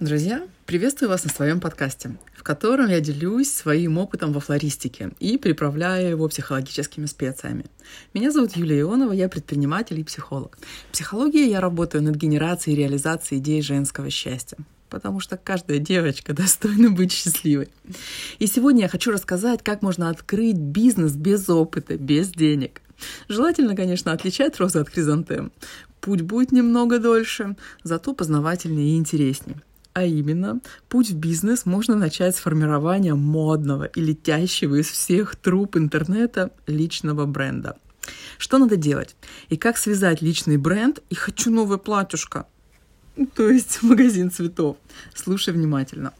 Друзья, 0.00 0.46
приветствую 0.64 1.08
вас 1.08 1.24
на 1.24 1.30
своем 1.30 1.58
подкасте, 1.58 2.16
в 2.36 2.44
котором 2.44 2.86
я 2.86 3.00
делюсь 3.00 3.50
своим 3.50 3.98
опытом 3.98 4.32
во 4.32 4.38
флористике 4.38 5.10
и 5.18 5.38
приправляю 5.38 6.10
его 6.10 6.28
психологическими 6.28 7.06
специями. 7.06 7.64
Меня 8.14 8.30
зовут 8.30 8.54
Юлия 8.54 8.82
Ионова, 8.82 9.10
я 9.10 9.28
предприниматель 9.28 9.98
и 9.98 10.04
психолог. 10.04 10.56
В 10.88 10.92
психологии 10.92 11.48
я 11.48 11.60
работаю 11.60 12.04
над 12.04 12.14
генерацией 12.14 12.76
и 12.76 12.78
реализацией 12.78 13.40
идей 13.40 13.60
женского 13.60 14.08
счастья 14.10 14.58
потому 14.88 15.20
что 15.20 15.36
каждая 15.36 15.78
девочка 15.78 16.32
достойна 16.32 16.90
быть 16.90 17.12
счастливой. 17.12 17.68
И 18.38 18.46
сегодня 18.46 18.82
я 18.82 18.88
хочу 18.88 19.10
рассказать, 19.10 19.62
как 19.62 19.82
можно 19.82 20.08
открыть 20.08 20.56
бизнес 20.56 21.12
без 21.12 21.46
опыта, 21.50 21.98
без 21.98 22.30
денег. 22.30 22.80
Желательно, 23.28 23.76
конечно, 23.76 24.12
отличать 24.12 24.58
розы 24.58 24.78
от 24.78 24.88
хризантем. 24.88 25.52
Путь 26.00 26.22
будет 26.22 26.52
немного 26.52 26.98
дольше, 26.98 27.54
зато 27.82 28.14
познавательнее 28.14 28.94
и 28.94 28.96
интереснее. 28.96 29.60
А 29.98 30.04
именно, 30.04 30.60
путь 30.88 31.10
в 31.10 31.16
бизнес 31.16 31.66
можно 31.66 31.96
начать 31.96 32.36
с 32.36 32.38
формирования 32.38 33.16
модного 33.16 33.86
и 33.86 34.00
летящего 34.00 34.76
из 34.76 34.86
всех 34.86 35.34
труб 35.34 35.76
интернета 35.76 36.52
личного 36.68 37.26
бренда. 37.26 37.76
Что 38.38 38.58
надо 38.58 38.76
делать? 38.76 39.16
И 39.48 39.56
как 39.56 39.76
связать 39.76 40.22
личный 40.22 40.56
бренд 40.56 41.02
и 41.10 41.16
«хочу 41.16 41.50
новое 41.50 41.78
платьюшко», 41.78 42.46
то 43.34 43.50
есть 43.50 43.78
магазин 43.82 44.30
цветов. 44.30 44.76
Слушай 45.16 45.52
внимательно. 45.52 46.12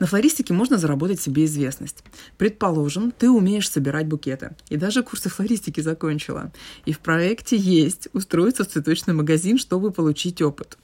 На 0.00 0.08
флористике 0.08 0.52
можно 0.52 0.76
заработать 0.76 1.20
себе 1.20 1.44
известность. 1.44 2.02
Предположим, 2.36 3.12
ты 3.12 3.30
умеешь 3.30 3.70
собирать 3.70 4.08
букеты. 4.08 4.56
И 4.70 4.76
даже 4.76 5.04
курсы 5.04 5.28
флористики 5.28 5.80
закончила. 5.80 6.50
И 6.84 6.92
в 6.92 6.98
проекте 6.98 7.56
есть 7.56 8.08
устроиться 8.12 8.64
в 8.64 8.68
цветочный 8.68 9.14
магазин, 9.14 9.56
чтобы 9.56 9.92
получить 9.92 10.42
опыт 10.42 10.78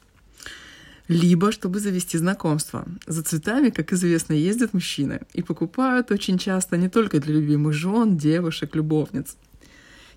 либо 1.08 1.52
чтобы 1.52 1.80
завести 1.80 2.18
знакомство. 2.18 2.86
За 3.06 3.22
цветами, 3.22 3.70
как 3.70 3.92
известно, 3.92 4.32
ездят 4.32 4.72
мужчины 4.72 5.20
и 5.34 5.42
покупают 5.42 6.10
очень 6.10 6.38
часто 6.38 6.76
не 6.76 6.88
только 6.88 7.20
для 7.20 7.34
любимых 7.34 7.74
жен, 7.74 8.16
девушек, 8.16 8.74
любовниц. 8.74 9.36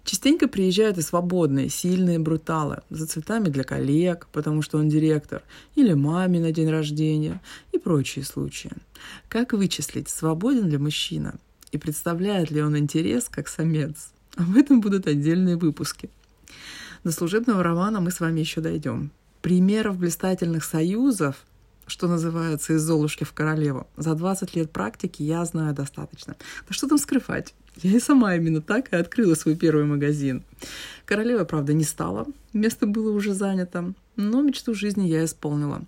Частенько 0.03 0.47
приезжают 0.47 0.97
и 0.97 1.01
свободные, 1.01 1.67
сильные 1.67 2.17
бруталы 2.17 2.81
за 2.89 3.07
цветами 3.07 3.49
для 3.49 3.65
коллег, 3.65 4.27
потому 4.31 4.61
что 4.61 4.77
он 4.77 4.87
директор, 4.87 5.43
или 5.75 5.93
маме 5.93 6.39
на 6.39 6.53
день 6.53 6.69
рождения 6.69 7.41
и 7.73 7.77
прочие 7.77 8.23
случаи. 8.23 8.71
Как 9.27 9.51
вычислить, 9.51 10.07
свободен 10.07 10.69
ли 10.69 10.77
мужчина 10.77 11.35
и 11.73 11.77
представляет 11.77 12.51
ли 12.51 12.61
он 12.61 12.77
интерес 12.77 13.27
как 13.29 13.49
самец? 13.49 14.13
Об 14.37 14.55
этом 14.55 14.79
будут 14.79 15.07
отдельные 15.07 15.57
выпуски. 15.57 16.09
До 17.03 17.11
служебного 17.11 17.61
романа 17.61 17.99
мы 17.99 18.11
с 18.11 18.21
вами 18.21 18.39
еще 18.39 18.61
дойдем 18.61 19.11
примеров 19.47 19.97
блистательных 19.97 20.65
союзов, 20.65 21.37
что 21.85 22.09
называется, 22.09 22.73
из 22.73 22.81
Золушки 22.81 23.23
в 23.23 23.31
королеву, 23.31 23.87
за 23.95 24.13
20 24.13 24.57
лет 24.57 24.71
практики 24.71 25.23
я 25.23 25.45
знаю 25.45 25.73
достаточно. 25.73 26.35
Да 26.67 26.73
что 26.73 26.85
там 26.89 26.97
скрывать? 26.97 27.53
Я 27.77 27.95
и 27.95 27.99
сама 28.01 28.35
именно 28.35 28.61
так 28.61 28.91
и 28.91 28.97
открыла 28.97 29.35
свой 29.35 29.55
первый 29.55 29.85
магазин. 29.85 30.43
Королева, 31.05 31.45
правда, 31.45 31.71
не 31.71 31.85
стала, 31.85 32.27
место 32.51 32.87
было 32.87 33.09
уже 33.09 33.33
занято, 33.33 33.93
но 34.17 34.41
мечту 34.41 34.73
жизни 34.73 35.07
я 35.07 35.23
исполнила. 35.23 35.81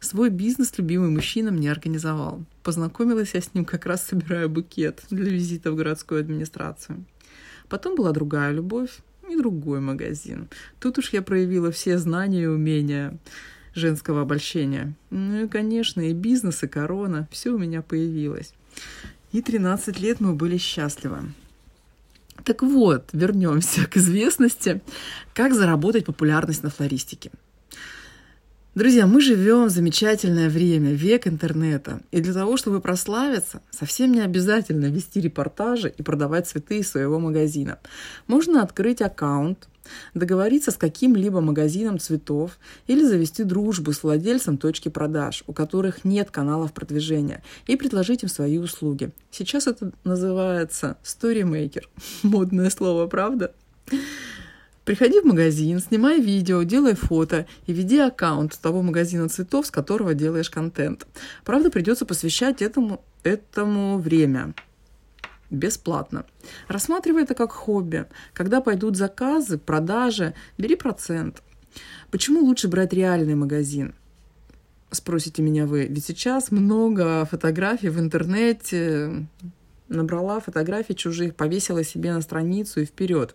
Свой 0.00 0.30
бизнес 0.30 0.76
любимый 0.76 1.10
мужчина 1.10 1.52
мне 1.52 1.70
организовал. 1.70 2.44
Познакомилась 2.64 3.34
я 3.34 3.40
с 3.40 3.54
ним 3.54 3.64
как 3.64 3.86
раз 3.86 4.04
собирая 4.04 4.48
букет 4.48 5.04
для 5.10 5.30
визита 5.30 5.70
в 5.70 5.76
городскую 5.76 6.18
администрацию. 6.18 7.04
Потом 7.68 7.94
была 7.94 8.10
другая 8.10 8.50
любовь, 8.50 8.98
и 9.30 9.36
другой 9.36 9.80
магазин. 9.80 10.48
Тут 10.80 10.98
уж 10.98 11.10
я 11.10 11.22
проявила 11.22 11.70
все 11.70 11.98
знания 11.98 12.44
и 12.44 12.46
умения 12.46 13.18
женского 13.74 14.22
обольщения. 14.22 14.94
Ну 15.10 15.44
и, 15.44 15.48
конечно, 15.48 16.00
и 16.00 16.12
бизнес, 16.12 16.62
и 16.62 16.66
корона, 16.68 17.28
все 17.30 17.50
у 17.50 17.58
меня 17.58 17.82
появилось. 17.82 18.52
И 19.32 19.42
13 19.42 20.00
лет 20.00 20.20
мы 20.20 20.34
были 20.34 20.56
счастливы. 20.56 21.18
Так 22.44 22.62
вот, 22.62 23.08
вернемся 23.12 23.86
к 23.86 23.96
известности. 23.96 24.80
Как 25.34 25.54
заработать 25.54 26.06
популярность 26.06 26.62
на 26.62 26.70
флористике? 26.70 27.30
Друзья, 28.76 29.06
мы 29.06 29.22
живем 29.22 29.68
в 29.68 29.70
замечательное 29.70 30.50
время, 30.50 30.92
век 30.92 31.26
интернета. 31.26 32.00
И 32.10 32.20
для 32.20 32.34
того, 32.34 32.58
чтобы 32.58 32.82
прославиться, 32.82 33.62
совсем 33.70 34.12
не 34.12 34.20
обязательно 34.20 34.84
вести 34.90 35.18
репортажи 35.18 35.94
и 35.96 36.02
продавать 36.02 36.46
цветы 36.46 36.80
из 36.80 36.90
своего 36.90 37.18
магазина. 37.18 37.78
Можно 38.26 38.62
открыть 38.62 39.00
аккаунт, 39.00 39.66
договориться 40.12 40.72
с 40.72 40.76
каким-либо 40.76 41.40
магазином 41.40 41.98
цветов 41.98 42.58
или 42.86 43.02
завести 43.02 43.44
дружбу 43.44 43.94
с 43.94 44.02
владельцем 44.02 44.58
точки 44.58 44.90
продаж, 44.90 45.42
у 45.46 45.54
которых 45.54 46.04
нет 46.04 46.30
каналов 46.30 46.74
продвижения, 46.74 47.42
и 47.66 47.76
предложить 47.76 48.24
им 48.24 48.28
свои 48.28 48.58
услуги. 48.58 49.10
Сейчас 49.30 49.66
это 49.66 49.92
называется 50.04 50.98
storymaker. 51.02 51.84
Модное 52.22 52.68
слово, 52.68 53.06
правда? 53.06 53.54
Приходи 54.86 55.20
в 55.20 55.24
магазин, 55.24 55.80
снимай 55.80 56.20
видео, 56.20 56.62
делай 56.62 56.94
фото 56.94 57.48
и 57.66 57.72
веди 57.72 57.98
аккаунт 57.98 58.56
того 58.62 58.82
магазина 58.82 59.28
цветов, 59.28 59.66
с 59.66 59.72
которого 59.72 60.14
делаешь 60.14 60.48
контент. 60.48 61.08
Правда, 61.44 61.72
придется 61.72 62.06
посвящать 62.06 62.62
этому, 62.62 63.04
этому 63.24 63.98
время 63.98 64.54
бесплатно. 65.50 66.24
Рассматривай 66.68 67.24
это 67.24 67.34
как 67.34 67.50
хобби. 67.50 68.06
Когда 68.32 68.60
пойдут 68.60 68.96
заказы, 68.96 69.58
продажи, 69.58 70.34
бери 70.56 70.76
процент. 70.76 71.42
Почему 72.12 72.38
лучше 72.42 72.68
брать 72.68 72.92
реальный 72.92 73.34
магазин? 73.34 73.92
Спросите 74.92 75.42
меня 75.42 75.66
вы. 75.66 75.86
Ведь 75.86 76.04
сейчас 76.04 76.52
много 76.52 77.24
фотографий 77.24 77.88
в 77.88 77.98
интернете, 77.98 79.26
набрала 79.88 80.40
фотографии 80.40 80.92
чужих, 80.92 81.34
повесила 81.34 81.84
себе 81.84 82.12
на 82.12 82.20
страницу 82.20 82.80
и 82.80 82.84
вперед. 82.84 83.34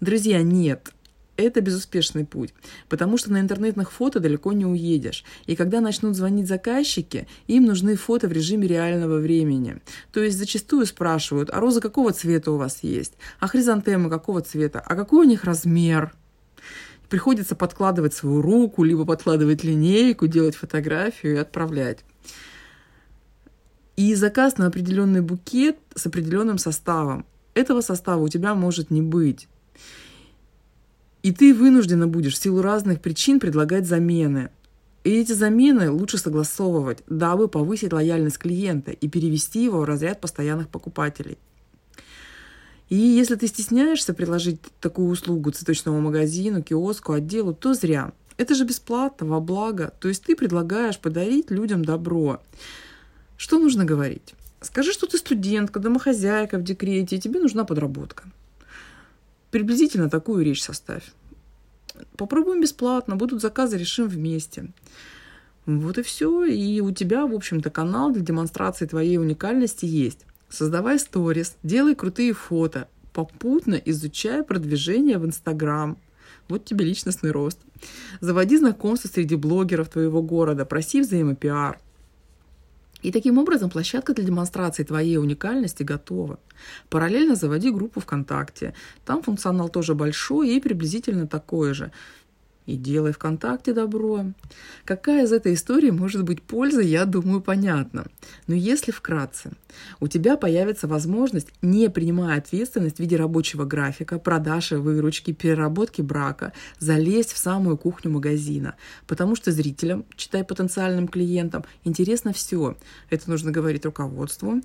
Друзья, 0.00 0.42
нет, 0.42 0.92
это 1.36 1.60
безуспешный 1.60 2.24
путь, 2.24 2.54
потому 2.88 3.18
что 3.18 3.32
на 3.32 3.40
интернетных 3.40 3.90
фото 3.90 4.20
далеко 4.20 4.52
не 4.52 4.66
уедешь. 4.66 5.24
И 5.46 5.56
когда 5.56 5.80
начнут 5.80 6.16
звонить 6.16 6.46
заказчики, 6.46 7.26
им 7.46 7.64
нужны 7.64 7.96
фото 7.96 8.28
в 8.28 8.32
режиме 8.32 8.68
реального 8.68 9.18
времени. 9.18 9.80
То 10.12 10.22
есть 10.22 10.38
зачастую 10.38 10.86
спрашивают, 10.86 11.50
а 11.52 11.60
розы 11.60 11.80
какого 11.80 12.12
цвета 12.12 12.52
у 12.52 12.56
вас 12.56 12.82
есть? 12.82 13.14
А 13.40 13.48
хризантемы 13.48 14.10
какого 14.10 14.42
цвета? 14.42 14.80
А 14.80 14.94
какой 14.94 15.26
у 15.26 15.28
них 15.28 15.44
размер? 15.44 16.14
Приходится 17.08 17.54
подкладывать 17.54 18.14
свою 18.14 18.40
руку, 18.40 18.82
либо 18.82 19.04
подкладывать 19.04 19.62
линейку, 19.62 20.26
делать 20.26 20.56
фотографию 20.56 21.34
и 21.34 21.38
отправлять 21.38 22.04
и 23.96 24.14
заказ 24.14 24.58
на 24.58 24.66
определенный 24.66 25.20
букет 25.20 25.78
с 25.94 26.06
определенным 26.06 26.58
составом. 26.58 27.24
Этого 27.54 27.80
состава 27.80 28.22
у 28.22 28.28
тебя 28.28 28.54
может 28.54 28.90
не 28.90 29.02
быть. 29.02 29.48
И 31.22 31.32
ты 31.32 31.54
вынуждена 31.54 32.06
будешь 32.06 32.34
в 32.34 32.42
силу 32.42 32.60
разных 32.60 33.00
причин 33.00 33.40
предлагать 33.40 33.86
замены. 33.86 34.50
И 35.04 35.10
эти 35.10 35.32
замены 35.32 35.90
лучше 35.90 36.18
согласовывать, 36.18 37.02
дабы 37.06 37.48
повысить 37.48 37.92
лояльность 37.92 38.38
клиента 38.38 38.90
и 38.90 39.08
перевести 39.08 39.62
его 39.64 39.80
в 39.80 39.84
разряд 39.84 40.20
постоянных 40.20 40.68
покупателей. 40.68 41.38
И 42.88 42.96
если 42.96 43.36
ты 43.36 43.46
стесняешься 43.46 44.12
предложить 44.12 44.60
такую 44.80 45.08
услугу 45.08 45.50
цветочному 45.50 46.00
магазину, 46.00 46.62
киоску, 46.62 47.12
отделу, 47.12 47.54
то 47.54 47.74
зря. 47.74 48.12
Это 48.36 48.54
же 48.54 48.64
бесплатно, 48.64 49.26
во 49.26 49.40
благо. 49.40 49.92
То 50.00 50.08
есть 50.08 50.24
ты 50.24 50.36
предлагаешь 50.36 50.98
подарить 50.98 51.50
людям 51.50 51.84
добро. 51.84 52.42
Что 53.36 53.58
нужно 53.58 53.84
говорить? 53.84 54.34
Скажи, 54.60 54.92
что 54.92 55.06
ты 55.06 55.18
студентка, 55.18 55.80
домохозяйка 55.80 56.58
в 56.58 56.62
декрете, 56.62 57.16
и 57.16 57.20
тебе 57.20 57.40
нужна 57.40 57.64
подработка. 57.64 58.24
Приблизительно 59.50 60.08
такую 60.08 60.44
речь 60.44 60.62
составь. 60.62 61.12
Попробуем 62.16 62.60
бесплатно, 62.60 63.16
будут 63.16 63.40
заказы, 63.40 63.76
решим 63.76 64.08
вместе. 64.08 64.72
Вот 65.66 65.98
и 65.98 66.02
все. 66.02 66.44
И 66.44 66.80
у 66.80 66.90
тебя, 66.92 67.26
в 67.26 67.34
общем-то, 67.34 67.70
канал 67.70 68.10
для 68.10 68.22
демонстрации 68.22 68.86
твоей 68.86 69.18
уникальности 69.18 69.86
есть. 69.86 70.26
Создавай 70.48 70.98
сторис, 70.98 71.56
делай 71.62 71.94
крутые 71.94 72.32
фото, 72.32 72.88
попутно 73.12 73.74
изучая 73.74 74.42
продвижение 74.42 75.18
в 75.18 75.26
Инстаграм. 75.26 75.98
Вот 76.48 76.64
тебе 76.64 76.84
личностный 76.84 77.30
рост. 77.30 77.58
Заводи 78.20 78.58
знакомства 78.58 79.08
среди 79.08 79.36
блогеров 79.36 79.88
твоего 79.88 80.22
города, 80.22 80.64
проси 80.64 81.00
взаимопиар. 81.00 81.78
И 83.04 83.12
таким 83.12 83.38
образом 83.38 83.68
площадка 83.68 84.14
для 84.14 84.24
демонстрации 84.24 84.82
твоей 84.82 85.18
уникальности 85.18 85.82
готова. 85.82 86.38
Параллельно 86.88 87.34
заводи 87.34 87.70
группу 87.70 88.00
ВКонтакте. 88.00 88.72
Там 89.04 89.22
функционал 89.22 89.68
тоже 89.68 89.94
большой 89.94 90.56
и 90.56 90.60
приблизительно 90.60 91.26
такой 91.26 91.74
же. 91.74 91.92
И 92.66 92.76
делай 92.76 93.12
ВКонтакте 93.12 93.72
добро. 93.72 94.26
Какая 94.84 95.24
из 95.24 95.32
этой 95.32 95.54
истории 95.54 95.90
может 95.90 96.24
быть 96.24 96.42
польза, 96.42 96.80
я 96.80 97.04
думаю, 97.04 97.40
понятно. 97.40 98.06
Но 98.46 98.54
если 98.54 98.90
вкратце, 98.90 99.50
у 100.00 100.08
тебя 100.08 100.36
появится 100.36 100.86
возможность, 100.86 101.48
не 101.62 101.90
принимая 101.90 102.38
ответственность 102.38 102.96
в 102.96 103.00
виде 103.00 103.16
рабочего 103.16 103.64
графика, 103.64 104.18
продажи 104.18 104.78
выручки, 104.78 105.32
переработки 105.32 106.00
брака, 106.02 106.52
залезть 106.78 107.32
в 107.32 107.38
самую 107.38 107.76
кухню 107.76 108.10
магазина. 108.10 108.76
Потому 109.06 109.36
что 109.36 109.52
зрителям, 109.52 110.04
читай 110.16 110.44
потенциальным 110.44 111.08
клиентам, 111.08 111.64
интересно 111.84 112.32
все. 112.32 112.76
Это 113.10 113.28
нужно 113.30 113.50
говорить 113.50 113.84
руководству. 113.84 114.60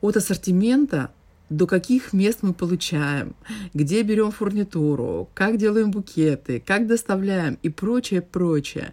От 0.00 0.16
ассортимента 0.16 1.12
до 1.56 1.66
каких 1.66 2.12
мест 2.12 2.38
мы 2.42 2.54
получаем, 2.54 3.34
где 3.74 4.02
берем 4.02 4.30
фурнитуру, 4.30 5.28
как 5.34 5.58
делаем 5.58 5.90
букеты, 5.90 6.62
как 6.64 6.86
доставляем 6.86 7.58
и 7.62 7.68
прочее, 7.68 8.22
прочее. 8.22 8.92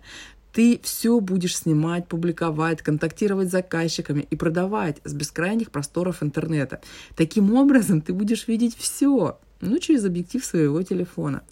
Ты 0.51 0.79
все 0.83 1.19
будешь 1.19 1.57
снимать, 1.57 2.07
публиковать, 2.07 2.81
контактировать 2.81 3.49
с 3.49 3.51
заказчиками 3.51 4.27
и 4.29 4.35
продавать 4.35 4.97
с 5.03 5.13
бескрайних 5.13 5.71
просторов 5.71 6.23
интернета. 6.23 6.81
Таким 7.15 7.53
образом, 7.53 8.01
ты 8.01 8.13
будешь 8.13 8.47
видеть 8.47 8.75
все, 8.75 9.39
ну, 9.61 9.79
через 9.79 10.03
объектив 10.05 10.43
своего 10.43 10.81
телефона. 10.81 11.43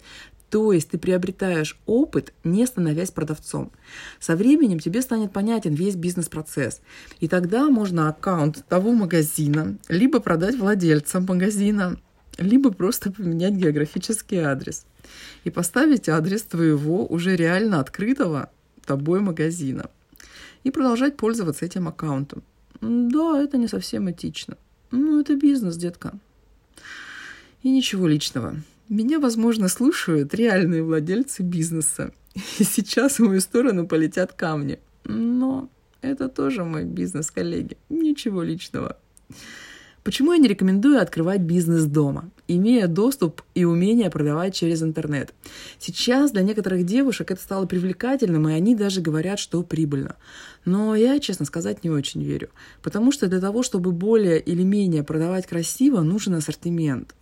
То 0.50 0.72
есть 0.72 0.90
ты 0.90 0.98
приобретаешь 0.98 1.78
опыт, 1.86 2.32
не 2.42 2.66
становясь 2.66 3.10
продавцом. 3.10 3.70
Со 4.18 4.34
временем 4.34 4.78
тебе 4.78 5.02
станет 5.02 5.32
понятен 5.32 5.74
весь 5.74 5.94
бизнес-процесс. 5.94 6.80
И 7.20 7.28
тогда 7.28 7.68
можно 7.68 8.08
аккаунт 8.08 8.64
того 8.66 8.92
магазина 8.92 9.76
либо 9.88 10.20
продать 10.20 10.56
владельцам 10.56 11.26
магазина, 11.26 11.98
либо 12.38 12.70
просто 12.70 13.12
поменять 13.12 13.54
географический 13.54 14.38
адрес. 14.38 14.86
И 15.44 15.50
поставить 15.50 16.08
адрес 16.08 16.42
твоего 16.42 17.06
уже 17.06 17.36
реально 17.36 17.80
открытого 17.80 18.50
тобой 18.86 19.20
магазина. 19.20 19.90
И 20.64 20.70
продолжать 20.70 21.16
пользоваться 21.16 21.64
этим 21.66 21.88
аккаунтом. 21.88 22.42
Да, 22.80 23.42
это 23.42 23.58
не 23.58 23.68
совсем 23.68 24.10
этично. 24.10 24.56
Ну, 24.90 25.20
это 25.20 25.36
бизнес, 25.36 25.76
детка. 25.76 26.12
И 27.62 27.70
ничего 27.70 28.06
личного. 28.06 28.56
Меня, 28.88 29.20
возможно, 29.20 29.68
слушают 29.68 30.34
реальные 30.34 30.82
владельцы 30.82 31.42
бизнеса. 31.42 32.12
И 32.58 32.64
сейчас 32.64 33.18
в 33.18 33.24
мою 33.24 33.40
сторону 33.40 33.86
полетят 33.86 34.32
камни. 34.32 34.78
Но 35.04 35.68
это 36.00 36.28
тоже 36.28 36.64
мой 36.64 36.84
бизнес, 36.84 37.30
коллеги. 37.30 37.76
Ничего 37.90 38.42
личного. 38.42 38.96
Почему 40.04 40.32
я 40.32 40.38
не 40.38 40.48
рекомендую 40.48 41.02
открывать 41.02 41.42
бизнес 41.42 41.84
дома, 41.84 42.30
имея 42.46 42.86
доступ 42.86 43.42
и 43.54 43.66
умение 43.66 44.08
продавать 44.08 44.54
через 44.54 44.82
интернет? 44.82 45.34
Сейчас 45.78 46.30
для 46.30 46.40
некоторых 46.42 46.86
девушек 46.86 47.30
это 47.30 47.42
стало 47.42 47.66
привлекательным, 47.66 48.48
и 48.48 48.54
они 48.54 48.74
даже 48.74 49.02
говорят, 49.02 49.38
что 49.38 49.62
прибыльно. 49.62 50.16
Но 50.64 50.96
я, 50.96 51.18
честно 51.18 51.44
сказать, 51.44 51.84
не 51.84 51.90
очень 51.90 52.22
верю. 52.24 52.48
Потому 52.82 53.12
что 53.12 53.26
для 53.28 53.40
того, 53.40 53.62
чтобы 53.62 53.92
более 53.92 54.40
или 54.40 54.62
менее 54.62 55.02
продавать 55.02 55.46
красиво, 55.46 56.00
нужен 56.00 56.32
ассортимент. 56.32 57.14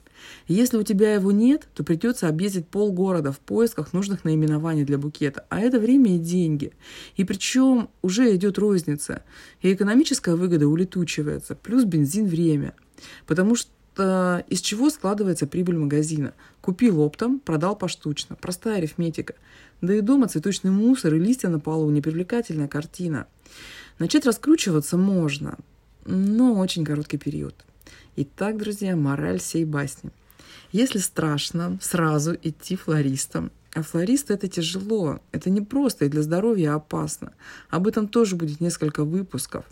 Если 0.49 0.77
у 0.77 0.83
тебя 0.83 1.15
его 1.15 1.33
нет, 1.33 1.69
то 1.75 1.85
придется 1.85 2.29
объездить 2.29 2.69
полгорода 2.69 3.33
в 3.33 3.39
поисках 3.39 3.93
нужных 3.93 4.25
наименований 4.25 4.85
для 4.85 4.99
букета. 4.99 5.45
А 5.49 5.61
это 5.61 5.79
время 5.79 6.17
и 6.17 6.19
деньги. 6.19 6.73
И 7.17 7.25
причем 7.25 7.89
уже 8.03 8.35
идет 8.35 8.59
розница. 8.59 9.23
И 9.61 9.73
экономическая 9.73 10.35
выгода 10.35 10.69
улетучивается. 10.69 11.55
Плюс 11.55 11.85
бензин 11.85 12.27
время. 12.27 12.75
Потому 13.27 13.57
что 13.57 14.45
из 14.49 14.61
чего 14.61 14.91
складывается 14.91 15.47
прибыль 15.47 15.77
магазина? 15.77 16.35
Купил 16.61 17.01
оптом, 17.01 17.41
продал 17.41 17.77
поштучно. 17.77 18.37
Простая 18.41 18.79
арифметика. 18.79 19.35
Да 19.81 19.95
и 19.95 20.01
дома 20.01 20.29
цветочный 20.29 20.71
мусор 20.71 21.15
и 21.15 21.19
листья 21.19 21.49
на 21.49 21.61
полу– 21.61 21.91
непривлекательная 21.93 22.69
картина. 22.69 23.27
Начать 23.99 24.27
раскручиваться 24.27 24.97
можно, 24.97 25.59
но 26.05 26.55
очень 26.59 26.85
короткий 26.85 27.19
период. 27.19 27.66
Итак, 28.19 28.57
друзья, 28.57 28.97
мораль 28.97 29.41
сей 29.41 29.67
басни. 29.67 30.11
Если 30.73 31.01
страшно 31.01 31.79
сразу 31.83 32.35
идти 32.43 32.75
флористом, 32.75 33.51
а 33.75 33.83
флорист 33.83 34.31
это 34.31 34.49
тяжело, 34.49 35.21
это 35.33 35.51
не 35.51 35.61
просто 35.61 36.07
и 36.07 36.09
для 36.09 36.23
здоровья 36.23 36.77
опасно. 36.77 37.35
Об 37.69 37.87
этом 37.87 38.09
тоже 38.09 38.35
будет 38.35 38.63
несколько 38.63 39.05
выпусков 39.05 39.67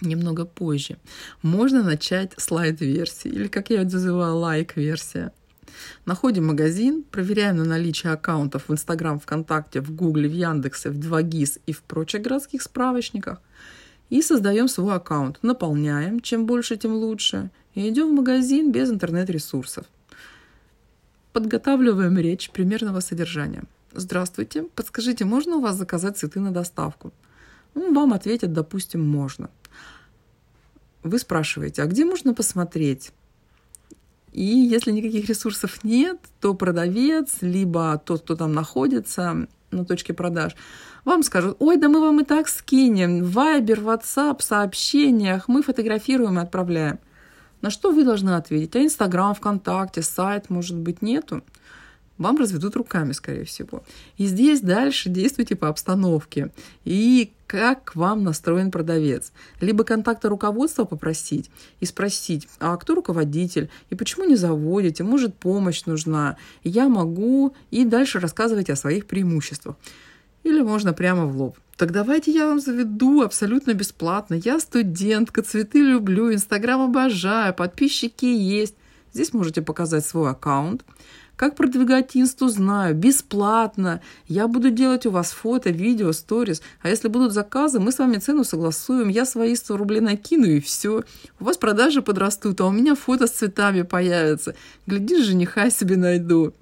немного 0.00 0.44
позже. 0.44 0.96
Можно 1.42 1.84
начать 1.84 2.32
слайд-версии, 2.36 3.28
или, 3.28 3.46
как 3.46 3.70
я 3.70 3.84
называю, 3.84 4.34
лайк-версия. 4.38 5.30
Находим 6.04 6.46
магазин, 6.48 7.04
проверяем 7.04 7.58
на 7.58 7.64
наличие 7.64 8.12
аккаунтов 8.12 8.68
в 8.68 8.72
Инстаграм, 8.72 9.20
ВКонтакте, 9.20 9.80
в 9.80 9.94
Гугле, 9.94 10.28
в 10.28 10.32
Яндексе, 10.32 10.90
в 10.90 10.98
2GIS 10.98 11.60
и 11.66 11.72
в 11.72 11.82
прочих 11.82 12.22
городских 12.22 12.62
справочниках– 12.62 13.40
и 14.10 14.22
создаем 14.22 14.68
свой 14.68 14.94
аккаунт. 14.94 15.38
Наполняем, 15.42 16.20
чем 16.20 16.46
больше, 16.46 16.76
тем 16.76 16.94
лучше. 16.94 17.50
И 17.74 17.88
идем 17.88 18.10
в 18.10 18.14
магазин 18.14 18.72
без 18.72 18.90
интернет-ресурсов. 18.90 19.86
Подготавливаем 21.32 22.18
речь 22.18 22.50
примерного 22.50 23.00
содержания. 23.00 23.64
Здравствуйте, 23.92 24.62
подскажите, 24.74 25.24
можно 25.24 25.56
у 25.56 25.60
вас 25.60 25.76
заказать 25.76 26.18
цветы 26.18 26.40
на 26.40 26.50
доставку? 26.50 27.12
Ну, 27.74 27.92
вам 27.92 28.12
ответят, 28.12 28.52
допустим, 28.52 29.06
можно. 29.06 29.50
Вы 31.02 31.18
спрашиваете, 31.18 31.82
а 31.82 31.86
где 31.86 32.04
можно 32.04 32.34
посмотреть? 32.34 33.12
И 34.32 34.44
если 34.44 34.92
никаких 34.92 35.28
ресурсов 35.28 35.84
нет, 35.84 36.18
то 36.40 36.54
продавец, 36.54 37.36
либо 37.40 38.00
тот, 38.04 38.22
кто 38.22 38.36
там 38.36 38.52
находится 38.52 39.46
на 39.70 39.84
точке 39.84 40.12
продаж, 40.12 40.56
вам 41.04 41.22
скажут, 41.22 41.56
ой, 41.60 41.76
да 41.76 41.88
мы 41.88 42.00
вам 42.00 42.20
и 42.20 42.24
так 42.24 42.48
скинем, 42.48 43.22
в 43.22 43.36
Viber, 43.36 43.82
WhatsApp, 43.82 44.42
сообщениях, 44.42 45.48
мы 45.48 45.62
фотографируем 45.62 46.38
и 46.38 46.42
отправляем. 46.42 46.98
На 47.62 47.70
что 47.70 47.90
вы 47.90 48.04
должны 48.04 48.30
ответить? 48.30 48.76
А 48.76 48.82
Инстаграм, 48.82 49.34
ВКонтакте, 49.34 50.02
сайт, 50.02 50.50
может 50.50 50.76
быть, 50.76 51.02
нету? 51.02 51.42
Вам 52.18 52.38
разведут 52.38 52.76
руками, 52.76 53.12
скорее 53.12 53.44
всего. 53.44 53.82
И 54.16 54.26
здесь 54.26 54.60
дальше 54.60 55.10
действуйте 55.10 55.54
по 55.54 55.68
обстановке. 55.68 56.50
И 56.84 57.32
как 57.46 57.84
к 57.84 57.96
вам 57.96 58.24
настроен 58.24 58.70
продавец. 58.70 59.32
Либо 59.60 59.84
контакта 59.84 60.28
руководства 60.28 60.84
попросить 60.84 61.50
и 61.80 61.86
спросить, 61.86 62.48
а 62.58 62.76
кто 62.76 62.94
руководитель, 62.94 63.70
и 63.90 63.94
почему 63.94 64.24
не 64.24 64.36
заводите, 64.36 65.04
может 65.04 65.34
помощь 65.36 65.84
нужна, 65.84 66.36
я 66.64 66.88
могу, 66.88 67.54
и 67.70 67.84
дальше 67.84 68.18
рассказывать 68.18 68.70
о 68.70 68.76
своих 68.76 69.06
преимуществах. 69.06 69.76
Или 70.42 70.60
можно 70.62 70.92
прямо 70.92 71.26
в 71.26 71.36
лоб. 71.36 71.58
Так 71.76 71.92
давайте 71.92 72.32
я 72.32 72.46
вам 72.46 72.60
заведу 72.60 73.20
абсолютно 73.22 73.74
бесплатно. 73.74 74.34
Я 74.34 74.58
студентка, 74.60 75.42
цветы 75.42 75.80
люблю, 75.80 76.32
Инстаграм 76.32 76.80
обожаю, 76.80 77.52
подписчики 77.52 78.24
есть. 78.24 78.74
Здесь 79.16 79.32
можете 79.32 79.62
показать 79.62 80.04
свой 80.04 80.30
аккаунт. 80.30 80.84
Как 81.36 81.56
продвигать 81.56 82.14
инсту, 82.14 82.48
знаю, 82.48 82.94
бесплатно. 82.94 84.02
Я 84.26 84.46
буду 84.46 84.68
делать 84.70 85.06
у 85.06 85.10
вас 85.10 85.30
фото, 85.30 85.70
видео, 85.70 86.12
сторис. 86.12 86.60
А 86.82 86.90
если 86.90 87.08
будут 87.08 87.32
заказы, 87.32 87.80
мы 87.80 87.92
с 87.92 87.98
вами 87.98 88.18
цену 88.18 88.44
согласуем. 88.44 89.08
Я 89.08 89.24
свои 89.24 89.54
100 89.56 89.76
рублей 89.78 90.00
накину 90.00 90.44
и 90.44 90.60
все. 90.60 91.02
У 91.40 91.44
вас 91.44 91.56
продажи 91.56 92.02
подрастут, 92.02 92.60
а 92.60 92.66
у 92.66 92.70
меня 92.70 92.94
фото 92.94 93.26
с 93.26 93.30
цветами 93.30 93.80
появится. 93.80 94.54
Глядишь, 94.86 95.24
жениха 95.24 95.70
себе 95.70 95.96
найду. 95.96 96.52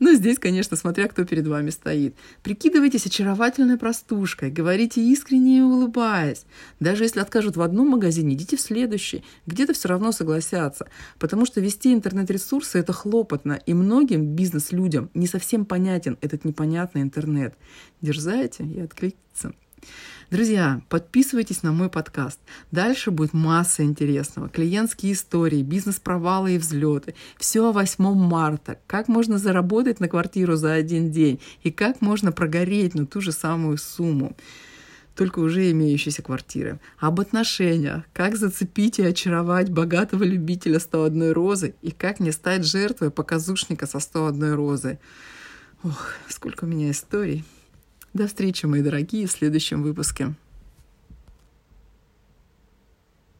Ну, 0.00 0.14
здесь, 0.14 0.38
конечно, 0.38 0.78
смотря 0.78 1.08
кто 1.08 1.24
перед 1.24 1.46
вами 1.46 1.68
стоит. 1.68 2.16
Прикидывайтесь 2.42 3.04
очаровательной 3.04 3.76
простушкой, 3.76 4.50
говорите 4.50 5.02
искренне 5.02 5.58
и 5.58 5.60
улыбаясь. 5.60 6.46
Даже 6.80 7.04
если 7.04 7.20
откажут 7.20 7.56
в 7.56 7.62
одном 7.62 7.90
магазине, 7.90 8.34
идите 8.34 8.56
в 8.56 8.62
следующий. 8.62 9.22
Где-то 9.46 9.74
все 9.74 9.88
равно 9.88 10.10
согласятся. 10.12 10.88
Потому 11.18 11.44
что 11.44 11.60
вести 11.60 11.92
интернет-ресурсы– 11.92 12.78
это 12.80 12.94
хлопотно. 12.94 13.60
И 13.66 13.74
многим 13.74 14.24
бизнес-людям 14.34 15.10
не 15.12 15.26
совсем 15.26 15.66
понятен 15.66 16.16
этот 16.22 16.46
непонятный 16.46 17.02
интернет. 17.02 17.54
Дерзайте 18.00 18.64
и 18.64 18.80
откликнется. 18.80 19.52
Друзья, 20.30 20.80
подписывайтесь 20.88 21.64
на 21.64 21.72
мой 21.72 21.88
подкаст. 21.88 22.38
Дальше 22.70 23.10
будет 23.10 23.32
масса 23.32 23.82
интересного. 23.82 24.48
Клиентские 24.48 25.14
истории, 25.14 25.62
бизнес-провалы 25.62 26.54
и 26.54 26.58
взлеты. 26.58 27.16
Все 27.36 27.68
о 27.68 27.72
8 27.72 28.14
марта. 28.14 28.78
Как 28.86 29.08
можно 29.08 29.38
заработать 29.38 29.98
на 29.98 30.06
квартиру 30.06 30.54
за 30.54 30.74
один 30.74 31.10
день. 31.10 31.40
И 31.64 31.72
как 31.72 32.00
можно 32.00 32.30
прогореть 32.30 32.94
на 32.94 33.06
ту 33.06 33.20
же 33.20 33.32
самую 33.32 33.76
сумму 33.78 34.36
только 35.16 35.40
уже 35.40 35.70
имеющиеся 35.72 36.22
квартиры. 36.22 36.80
Об 36.98 37.20
отношениях, 37.20 38.04
как 38.14 38.36
зацепить 38.36 38.98
и 38.98 39.02
очаровать 39.02 39.68
богатого 39.68 40.24
любителя 40.24 40.78
101 40.78 41.32
розы 41.32 41.74
и 41.82 41.90
как 41.90 42.20
не 42.20 42.32
стать 42.32 42.64
жертвой 42.64 43.10
показушника 43.10 43.86
со 43.86 44.00
101 44.00 44.54
розой. 44.54 44.98
Ох, 45.82 46.14
сколько 46.28 46.64
у 46.64 46.68
меня 46.68 46.90
историй. 46.90 47.44
До 48.12 48.26
встречи, 48.26 48.66
мои 48.66 48.82
дорогие, 48.82 49.26
в 49.26 49.30
следующем 49.30 49.82
выпуске. 49.82 50.34